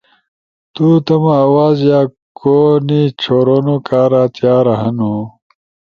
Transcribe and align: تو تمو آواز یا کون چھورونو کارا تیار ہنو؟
تو 0.73 0.87
تمو 1.05 1.31
آواز 1.45 1.75
یا 1.89 2.01
کون 2.39 2.87
چھورونو 3.21 3.75
کارا 3.87 4.23
تیار 4.35 4.65
ہنو؟ 4.81 5.15